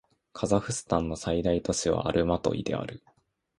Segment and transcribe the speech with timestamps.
[0.33, 3.03] カザフスタンの最大都市はアルマトイである